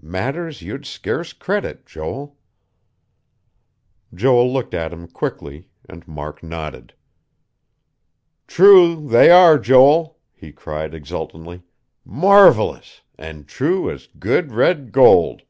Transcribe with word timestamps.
Matters 0.00 0.62
you'd 0.62 0.86
scarce 0.86 1.34
credit, 1.34 1.84
Joel." 1.84 2.38
Joel 4.14 4.50
looked 4.50 4.72
at 4.72 4.90
him 4.90 5.06
quickly, 5.06 5.68
and 5.86 6.08
Mark 6.08 6.42
nodded. 6.42 6.94
"True 8.46 9.06
they 9.06 9.28
are, 9.30 9.58
Joel," 9.58 10.16
he 10.32 10.50
cried 10.50 10.94
exultantly. 10.94 11.62
"Marvelous 12.06 13.02
and 13.18 13.46
true 13.46 13.90
as 13.90 14.06
good, 14.18 14.50
red 14.50 14.92
gold." 14.92 15.42